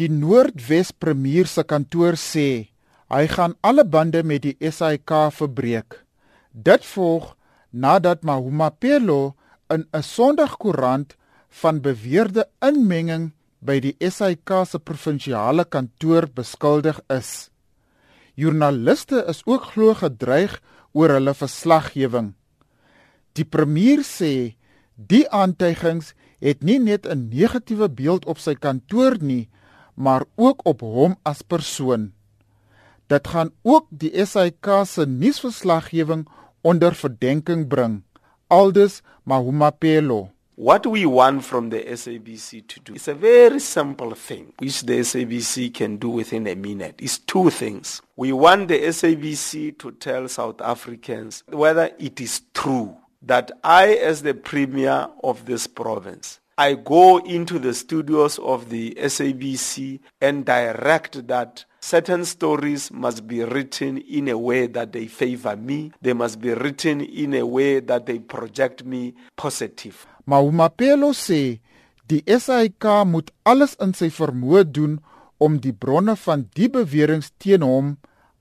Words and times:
Die 0.00 0.08
Noordwes 0.08 0.94
Premier 0.96 1.44
se 1.44 1.60
kantoor 1.68 2.16
sê 2.16 2.72
hy 3.12 3.24
gaan 3.28 3.52
alle 3.68 3.82
bande 3.84 4.22
met 4.24 4.46
die 4.46 4.70
SAIK 4.76 5.12
verbreek. 5.36 5.98
Dit 6.56 6.86
volg 6.88 7.34
nadat 7.84 8.24
Mahumapelo 8.24 9.34
in 9.68 9.84
'n 9.92 10.02
Sondagkoerant 10.02 11.16
van 11.60 11.82
beweerde 11.84 12.48
inmenging 12.64 13.34
by 13.60 13.76
die 13.80 13.94
SAIK 14.00 14.64
se 14.70 14.78
provinsiale 14.78 15.68
kantoor 15.68 16.30
beskuldig 16.32 17.02
is. 17.18 17.50
Joernaliste 18.34 19.24
is 19.28 19.44
ook 19.44 19.68
glo 19.74 19.92
gedreig 19.94 20.62
oor 20.92 21.10
hulle 21.10 21.34
verslaggewing. 21.34 22.32
Die 23.36 23.44
premier 23.44 24.00
sê 24.00 24.56
die 24.96 25.28
aantuigings 25.28 26.14
het 26.40 26.62
nie 26.62 26.78
net 26.78 27.06
'n 27.06 27.28
negatiewe 27.28 27.88
beeld 27.88 28.24
op 28.24 28.38
sy 28.38 28.54
kantoor 28.54 29.20
nie, 29.20 29.50
maar 30.00 30.24
ook 30.36 30.60
op 30.64 30.80
hom 30.80 31.16
as 31.22 31.42
persoon. 31.42 32.12
Dit 33.06 33.28
gaan 33.28 33.50
ook 33.62 33.86
die 33.88 34.24
SAK 34.26 34.66
se 34.86 35.06
nuusverslaggewing 35.06 36.28
onder 36.60 36.94
verdenking 36.94 37.68
bring. 37.68 38.02
Aldus 38.46 39.02
Mahumapelo 39.22 40.30
What 40.60 40.84
we 40.84 41.08
want 41.08 41.42
from 41.42 41.70
the 41.70 41.96
SABC 41.96 42.68
to 42.68 42.80
do 42.84 42.94
is 42.94 43.08
a 43.08 43.14
very 43.14 43.58
simple 43.60 44.14
thing, 44.14 44.52
which 44.58 44.82
the 44.82 45.02
SABC 45.02 45.72
can 45.72 45.96
do 45.96 46.10
within 46.10 46.46
a 46.46 46.54
minute. 46.54 46.96
It's 46.98 47.18
two 47.18 47.48
things. 47.48 48.02
We 48.14 48.32
want 48.32 48.68
the 48.68 48.78
SABC 48.78 49.78
to 49.78 49.92
tell 49.92 50.28
South 50.28 50.60
Africans 50.60 51.44
whether 51.48 51.90
it 51.98 52.20
is 52.20 52.42
true 52.52 52.94
that 53.22 53.52
I, 53.64 53.94
as 53.94 54.20
the 54.20 54.34
premier 54.34 55.08
of 55.24 55.46
this 55.46 55.66
province, 55.66 56.40
I 56.60 56.74
go 56.74 57.16
into 57.16 57.58
the 57.58 57.72
studios 57.72 58.38
of 58.38 58.68
the 58.68 58.94
SABC 59.00 59.98
and 60.20 60.44
direct 60.44 61.26
that 61.26 61.64
certain 61.80 62.26
stories 62.26 62.90
must 62.90 63.26
be 63.26 63.42
written 63.42 63.96
in 63.96 64.28
a 64.28 64.36
way 64.36 64.66
that 64.66 64.92
they 64.92 65.06
favor 65.06 65.56
me. 65.56 65.90
They 66.02 66.12
must 66.12 66.38
be 66.38 66.52
written 66.52 67.00
in 67.00 67.32
a 67.32 67.46
way 67.46 67.80
that 67.80 68.04
they 68.04 68.18
project 68.18 68.84
me 68.84 69.14
positive. 69.36 70.06
Maumapelo 70.26 71.14
sê 71.16 71.60
die 72.06 72.20
SAK 72.28 73.06
moet 73.08 73.32
alles 73.48 73.72
in 73.80 73.96
sy 73.96 74.10
vermoë 74.12 74.66
doen 74.68 74.98
om 75.40 75.56
die 75.64 75.72
bronne 75.72 76.12
van 76.26 76.44
die 76.52 76.68
beweringe 76.68 77.32
teen 77.40 77.64
hom 77.64 77.94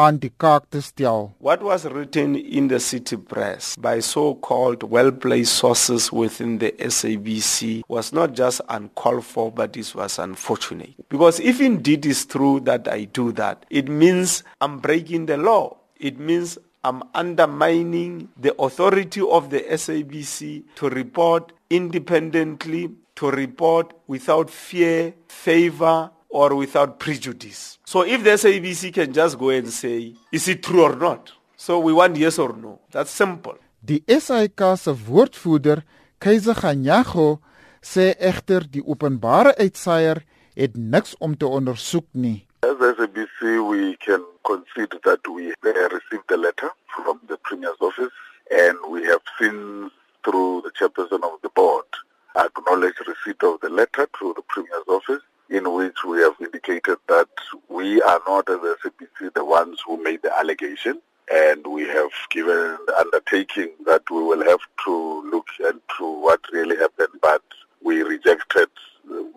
aan 0.00 0.18
die 0.22 0.32
kaak 0.40 0.70
te 0.72 0.80
stel. 0.80 1.30
What 1.38 1.62
was 1.62 1.84
written 1.84 2.34
in 2.36 2.68
the 2.68 2.80
city 2.80 3.16
press 3.16 3.76
by 3.76 4.00
so-called 4.00 4.82
well-placed 4.82 5.52
sources 5.52 6.10
within 6.12 6.58
the 6.58 6.72
SABC 6.72 7.82
was 7.88 8.12
not 8.12 8.32
just 8.34 8.60
uncalled 8.68 9.24
for 9.24 9.52
but 9.52 9.76
it 9.76 9.94
was 9.94 10.18
unfortunate. 10.18 10.94
Because 11.08 11.40
if 11.40 11.60
indeed 11.60 12.06
it's 12.06 12.24
true 12.24 12.60
that 12.60 12.88
I 12.88 13.04
do 13.04 13.32
that, 13.32 13.66
it 13.68 13.88
means 13.88 14.42
I'm 14.60 14.78
breaking 14.78 15.26
the 15.26 15.36
law. 15.36 15.76
It 15.98 16.18
means 16.18 16.56
I'm 16.82 17.02
undermining 17.14 18.30
the 18.40 18.54
authority 18.58 19.20
of 19.20 19.50
the 19.50 19.60
SABC 19.60 20.64
to 20.76 20.88
report 20.88 21.52
independently, 21.68 22.90
to 23.16 23.30
report 23.30 23.92
without 24.06 24.48
fear, 24.48 25.12
favor, 25.28 26.10
or 26.30 26.54
without 26.54 26.98
prejudice. 26.98 27.78
So 27.84 28.02
if 28.02 28.22
the 28.22 28.30
SABC 28.30 28.94
can 28.94 29.12
just 29.12 29.38
go 29.38 29.50
and 29.50 29.68
say, 29.68 30.14
is 30.32 30.48
it 30.48 30.62
true 30.62 30.82
or 30.82 30.96
not? 30.96 31.32
So 31.56 31.78
we 31.78 31.92
want 31.92 32.16
yes 32.16 32.38
or 32.38 32.56
no. 32.56 32.80
That's 32.90 33.10
simple. 33.10 33.58
Die 33.82 34.02
SAK 34.08 34.76
se 34.76 34.92
woordvoerder, 34.92 35.82
Keiser 36.20 36.54
Ganyago, 36.54 37.40
sê 37.82 38.14
egter 38.18 38.66
die 38.68 38.82
openbare 38.84 39.54
uitsaier 39.58 40.22
het 40.54 40.76
niks 40.76 41.14
om 41.18 41.36
te 41.36 41.48
ondersoek 41.48 42.06
nie. 42.12 42.46
As 42.62 42.76
SABC 42.76 43.40
we 43.68 43.96
can 44.04 44.24
concede 44.44 45.00
that 45.04 45.26
we 45.26 45.54
received 45.64 46.30
a 46.30 46.36
letter 46.36 46.70
from 46.94 47.20
the 47.28 47.38
premier's 47.38 47.80
office 47.80 48.12
and 48.50 48.76
we 48.90 49.04
have 49.04 49.22
seen 49.38 49.90
through 50.24 50.62
the 50.62 50.70
chairperson 50.78 51.22
of 51.24 51.40
the 51.42 51.50
board 51.54 51.88
acknowledge 52.36 53.00
receipt 53.06 53.42
of 53.42 53.60
the 53.60 53.70
letter 53.70 54.06
to 54.18 54.34
the 54.36 54.42
premier's 54.48 54.88
office 54.88 55.24
in 55.50 55.72
which 55.74 55.98
we 56.06 56.18
have 56.20 56.34
indicated 56.40 56.98
that 57.08 57.28
we 57.68 58.00
are 58.02 58.20
not 58.26 58.48
as 58.48 58.60
a 58.62 58.74
SAPC 58.82 59.34
the 59.34 59.44
ones 59.44 59.78
who 59.86 60.02
made 60.02 60.22
the 60.22 60.32
allegation 60.38 61.00
and 61.30 61.66
we 61.66 61.82
have 61.86 62.12
given 62.30 62.76
the 62.86 62.96
undertaking 62.98 63.70
that 63.84 64.02
we 64.10 64.22
will 64.22 64.44
have 64.44 64.64
to 64.84 64.94
look 65.30 65.46
into 65.60 66.04
what 66.24 66.40
really 66.52 66.76
happened 66.76 67.14
but 67.20 67.42
we 67.82 68.02
rejected 68.02 68.68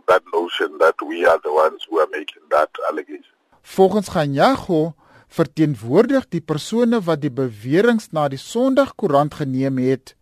that 0.07 0.23
notion 0.33 0.77
that 0.79 0.95
we 1.01 1.25
are 1.25 1.39
the 1.43 1.53
ones 1.53 1.85
who 1.89 1.99
are 1.99 2.09
making 2.11 2.43
that 2.49 2.69
allegation. 2.89 3.33
Volgens 3.63 4.09
Ganyago 4.09 4.93
verteenwoordig 5.33 6.27
die 6.29 6.41
persone 6.41 6.99
wat 7.01 7.21
die 7.23 7.31
beweringe 7.33 8.11
na 8.11 8.27
die 8.29 8.37
Sondagkoerant 8.37 9.39
geneem 9.39 9.79
het 9.81 10.13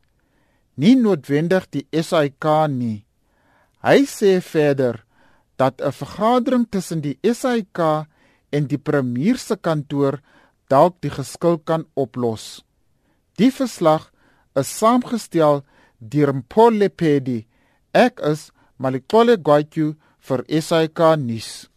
nie 0.80 0.96
noodwendig 0.96 1.68
die 1.74 1.86
SAK 1.92 2.48
nie. 2.72 3.02
Hy 3.84 4.06
sê 4.08 4.38
verder 4.46 5.02
dat 5.62 5.82
'n 5.82 5.92
vergadering 6.02 6.66
tussen 6.74 7.02
die 7.02 7.18
SAIK 7.22 7.80
en 8.50 8.68
die 8.68 8.82
premier 8.90 9.38
se 9.38 9.56
kantoor 9.56 10.20
dalk 10.68 10.96
die 11.02 11.14
geskil 11.14 11.58
kan 11.58 11.86
oplos. 11.94 12.64
Die 13.38 13.52
verslag 13.52 14.12
is 14.56 14.78
saamgestel 14.78 15.64
deur 16.00 16.34
Mpole 16.34 16.90
Pedi. 16.90 17.46
Ek 17.94 18.20
is 18.20 18.52
Malikole 18.78 19.38
Gwatyu 19.38 19.96
vir 20.20 20.44
SAIK 20.48 21.00
nuus. 21.18 21.71